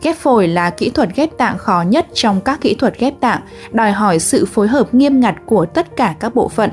Ghép 0.03 0.17
phổi 0.17 0.49
là 0.49 0.71
kỹ 0.71 0.91
thuật 0.91 1.09
ghép 1.17 1.39
tạng 1.39 1.59
khó 1.59 1.85
nhất 1.89 2.07
trong 2.15 2.41
các 2.41 2.61
kỹ 2.61 2.75
thuật 2.75 2.99
ghép 2.99 3.21
tạng, 3.21 3.41
đòi 3.73 3.93
hỏi 3.93 4.19
sự 4.19 4.45
phối 4.45 4.69
hợp 4.69 4.95
nghiêm 4.95 5.21
ngặt 5.21 5.35
của 5.47 5.67
tất 5.67 5.97
cả 5.97 6.15
các 6.21 6.35
bộ 6.35 6.49
phận. 6.49 6.71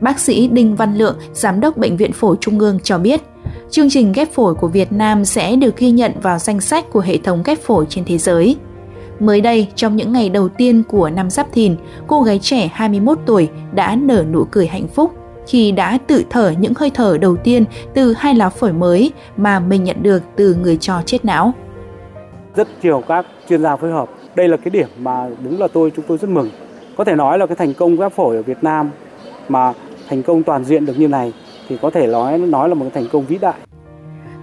Bác 0.00 0.20
sĩ 0.20 0.48
Đinh 0.48 0.76
Văn 0.76 0.94
Lượng, 0.94 1.16
Giám 1.32 1.60
đốc 1.60 1.76
Bệnh 1.76 1.96
viện 1.96 2.12
Phổi 2.12 2.36
Trung 2.40 2.58
ương 2.58 2.78
cho 2.82 2.98
biết, 2.98 3.20
chương 3.70 3.90
trình 3.90 4.12
ghép 4.12 4.32
phổi 4.32 4.54
của 4.54 4.68
Việt 4.68 4.92
Nam 4.92 5.24
sẽ 5.24 5.56
được 5.56 5.76
ghi 5.76 5.90
nhận 5.90 6.12
vào 6.22 6.38
danh 6.38 6.60
sách 6.60 6.84
của 6.92 7.00
hệ 7.00 7.18
thống 7.18 7.42
ghép 7.44 7.58
phổi 7.62 7.86
trên 7.88 8.04
thế 8.04 8.18
giới. 8.18 8.56
Mới 9.20 9.40
đây, 9.40 9.68
trong 9.74 9.96
những 9.96 10.12
ngày 10.12 10.28
đầu 10.28 10.48
tiên 10.48 10.82
của 10.88 11.10
năm 11.10 11.30
Giáp 11.30 11.52
Thìn, 11.52 11.76
cô 12.06 12.22
gái 12.22 12.38
trẻ 12.38 12.70
21 12.72 13.18
tuổi 13.26 13.48
đã 13.72 13.96
nở 13.96 14.24
nụ 14.32 14.44
cười 14.50 14.66
hạnh 14.66 14.88
phúc 14.88 15.14
khi 15.46 15.72
đã 15.72 15.98
tự 16.06 16.24
thở 16.30 16.54
những 16.58 16.72
hơi 16.76 16.90
thở 16.94 17.18
đầu 17.20 17.36
tiên 17.36 17.64
từ 17.94 18.14
hai 18.18 18.34
lá 18.34 18.48
phổi 18.48 18.72
mới 18.72 19.12
mà 19.36 19.60
mình 19.60 19.84
nhận 19.84 20.02
được 20.02 20.22
từ 20.36 20.56
người 20.62 20.76
cho 20.76 21.02
chết 21.06 21.24
não. 21.24 21.52
Rất 22.56 22.68
nhiều 22.82 23.02
các 23.08 23.26
chuyên 23.48 23.62
gia 23.62 23.76
phối 23.76 23.92
hợp. 23.92 24.08
Đây 24.34 24.48
là 24.48 24.56
cái 24.56 24.70
điểm 24.70 24.88
mà 24.98 25.28
đúng 25.44 25.60
là 25.60 25.68
tôi 25.72 25.92
chúng 25.96 26.04
tôi 26.08 26.18
rất 26.18 26.30
mừng. 26.30 26.50
Có 26.96 27.04
thể 27.04 27.14
nói 27.14 27.38
là 27.38 27.46
cái 27.46 27.56
thành 27.56 27.74
công 27.74 27.96
ghép 27.96 28.12
phổi 28.12 28.36
ở 28.36 28.42
Việt 28.42 28.64
Nam 28.64 28.90
mà 29.48 29.72
thành 30.08 30.22
công 30.22 30.42
toàn 30.42 30.64
diện 30.64 30.86
được 30.86 30.98
như 30.98 31.08
này 31.08 31.32
thì 31.68 31.76
có 31.82 31.90
thể 31.90 32.06
nói 32.06 32.38
nói 32.38 32.68
là 32.68 32.74
một 32.74 32.84
cái 32.84 33.02
thành 33.02 33.12
công 33.12 33.26
vĩ 33.26 33.38
đại. 33.38 33.54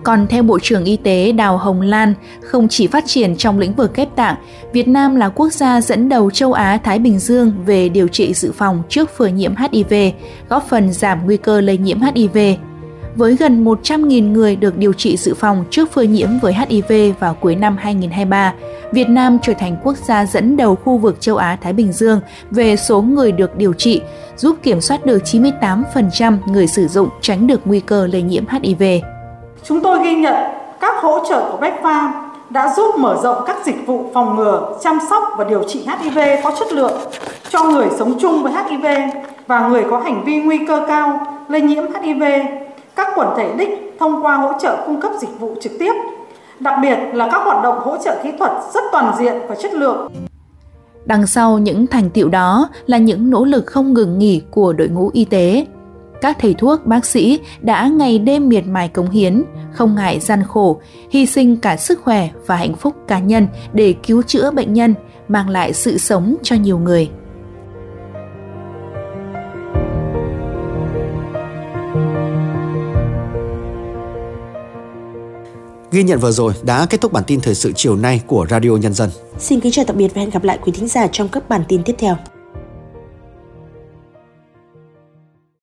Còn 0.08 0.28
theo 0.28 0.44
Bộ 0.44 0.60
trưởng 0.60 0.86
Y 0.86 0.98
tế 0.98 1.32
Đào 1.32 1.58
Hồng 1.58 1.82
Lan, 1.82 2.14
không 2.42 2.68
chỉ 2.68 2.88
phát 2.88 3.04
triển 3.08 3.36
trong 3.36 3.60
lĩnh 3.60 3.74
vực 3.74 3.96
ghép 3.96 4.16
tạng, 4.16 4.36
Việt 4.74 4.88
Nam 4.88 5.16
là 5.16 5.30
quốc 5.30 5.54
gia 5.54 5.82
dẫn 5.82 6.10
đầu 6.10 6.32
châu 6.32 6.54
Á-Thái 6.54 7.00
Bình 7.00 7.20
Dương 7.20 7.52
về 7.66 7.90
điều 7.90 8.08
trị 8.08 8.34
dự 8.34 8.52
phòng 8.52 8.84
trước 8.90 9.10
phơi 9.18 9.32
nhiễm 9.32 9.54
HIV, 9.56 9.94
góp 10.50 10.68
phần 10.70 10.94
giảm 10.94 11.26
nguy 11.26 11.38
cơ 11.38 11.62
lây 11.62 11.78
nhiễm 11.78 12.00
HIV. 12.02 12.38
Với 13.16 13.36
gần 13.36 13.66
100.000 13.66 14.32
người 14.32 14.56
được 14.56 14.78
điều 14.78 14.94
trị 14.94 15.18
dự 15.18 15.34
phòng 15.34 15.66
trước 15.70 15.92
phơi 15.92 16.08
nhiễm 16.08 16.30
với 16.42 16.54
HIV 16.54 17.14
vào 17.20 17.34
cuối 17.34 17.56
năm 17.56 17.78
2023, 17.80 18.54
Việt 18.92 19.10
Nam 19.10 19.38
trở 19.42 19.54
thành 19.54 19.78
quốc 19.84 19.98
gia 19.98 20.26
dẫn 20.26 20.58
đầu 20.58 20.76
khu 20.76 20.98
vực 20.98 21.18
châu 21.20 21.38
Á-Thái 21.38 21.74
Bình 21.74 21.92
Dương 21.92 22.20
về 22.52 22.76
số 22.76 23.02
người 23.02 23.32
được 23.32 23.58
điều 23.58 23.74
trị, 23.74 24.02
giúp 24.38 24.56
kiểm 24.64 24.82
soát 24.82 25.06
được 25.06 25.24
98% 25.24 26.38
người 26.48 26.68
sử 26.68 26.88
dụng 26.88 27.10
tránh 27.22 27.48
được 27.48 27.62
nguy 27.66 27.80
cơ 27.80 28.08
lây 28.08 28.22
nhiễm 28.22 28.44
HIV. 28.48 28.84
Chúng 29.68 29.82
tôi 29.82 30.04
ghi 30.04 30.16
nhận 30.16 30.36
các 30.80 31.02
hỗ 31.02 31.26
trợ 31.30 31.50
của 31.52 31.58
Bách 31.58 31.84
đã 32.50 32.74
giúp 32.78 32.96
mở 32.98 33.18
rộng 33.24 33.44
các 33.48 33.58
dịch 33.66 33.88
vụ 33.88 34.06
phòng 34.14 34.36
ngừa, 34.36 34.78
chăm 34.82 35.00
sóc 35.10 35.24
và 35.38 35.44
điều 35.44 35.64
trị 35.68 35.86
HIV 36.00 36.20
có 36.44 36.52
chất 36.60 36.74
lượng 36.74 37.02
cho 37.50 37.64
người 37.64 37.88
sống 37.98 38.20
chung 38.20 38.44
với 38.44 38.54
HIV 38.54 38.86
và 39.48 39.68
người 39.68 39.84
có 39.90 40.00
hành 40.00 40.24
vi 40.26 40.42
nguy 40.42 40.58
cơ 40.68 40.86
cao 40.88 41.28
lây 41.48 41.62
nhiễm 41.62 41.84
HIV, 42.04 42.24
các 42.96 43.08
quần 43.16 43.28
thể 43.38 43.54
đích 43.58 43.96
thông 44.00 44.26
qua 44.26 44.36
hỗ 44.36 44.52
trợ 44.60 44.78
cung 44.86 45.02
cấp 45.02 45.12
dịch 45.20 45.40
vụ 45.40 45.56
trực 45.62 45.72
tiếp, 45.80 45.94
đặc 46.60 46.74
biệt 46.82 46.98
là 47.14 47.30
các 47.32 47.42
hoạt 47.46 47.64
động 47.64 47.80
hỗ 47.80 47.98
trợ 47.98 48.16
kỹ 48.24 48.32
thuật 48.40 48.52
rất 48.74 48.84
toàn 48.92 49.14
diện 49.20 49.36
và 49.48 49.56
chất 49.56 49.74
lượng. 49.74 50.12
Đằng 51.06 51.28
sau 51.28 51.58
những 51.58 51.88
thành 51.88 52.10
tiệu 52.10 52.30
đó 52.30 52.70
là 52.86 52.98
những 52.98 53.30
nỗ 53.30 53.46
lực 53.46 53.66
không 53.66 53.94
ngừng 53.94 54.20
nghỉ 54.20 54.42
của 54.52 54.74
đội 54.74 54.88
ngũ 54.88 55.10
y 55.14 55.26
tế, 55.26 55.66
các 56.22 56.38
thầy 56.40 56.54
thuốc, 56.54 56.86
bác 56.86 57.06
sĩ 57.06 57.40
đã 57.62 57.88
ngày 57.88 58.20
đêm 58.20 58.50
miệt 58.50 58.68
mài 58.68 58.88
cống 58.88 59.10
hiến, 59.10 59.44
không 59.74 59.96
ngại 59.96 60.20
gian 60.20 60.44
khổ, 60.44 60.82
hy 61.10 61.26
sinh 61.26 61.58
cả 61.58 61.78
sức 61.78 62.02
khỏe 62.04 62.30
và 62.46 62.56
hạnh 62.56 62.76
phúc 62.76 62.96
cá 63.08 63.20
nhân 63.20 63.48
để 63.74 63.96
cứu 64.08 64.22
chữa 64.22 64.52
bệnh 64.52 64.74
nhân, 64.74 64.94
mang 65.28 65.50
lại 65.50 65.74
sự 65.74 65.98
sống 65.98 66.36
cho 66.44 66.56
nhiều 66.56 66.80
người. 66.80 67.10
Ghi 75.92 76.04
nhận 76.04 76.20
vừa 76.20 76.32
rồi 76.32 76.54
đã 76.64 76.86
kết 76.90 77.02
thúc 77.02 77.14
bản 77.14 77.24
tin 77.28 77.42
thời 77.42 77.56
sự 77.56 77.72
chiều 77.76 77.96
nay 77.96 78.22
của 78.28 78.48
Radio 78.50 78.70
Nhân 78.72 78.94
dân. 78.94 79.10
Xin 79.38 79.60
kính 79.60 79.72
chào 79.72 79.86
tạm 79.86 79.98
biệt 79.98 80.08
và 80.16 80.22
hẹn 80.22 80.30
gặp 80.30 80.44
lại 80.44 80.60
quý 80.62 80.72
thính 80.72 80.88
giả 80.88 81.08
trong 81.12 81.30
các 81.30 81.50
bản 81.50 81.62
tin 81.68 81.84
tiếp 81.84 81.96
theo. 81.98 82.16